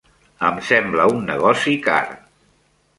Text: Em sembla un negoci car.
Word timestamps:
Em 0.47 0.57
sembla 0.69 1.07
un 1.17 1.23
negoci 1.29 1.79
car. 1.87 2.05